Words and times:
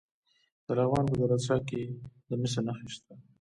د 0.65 0.67
لغمان 0.77 1.05
په 1.09 1.15
دولت 1.19 1.41
شاه 1.47 1.61
کې 1.69 1.81
د 2.29 2.31
مسو 2.41 2.59
نښې 2.65 2.87
شته. 2.95 3.13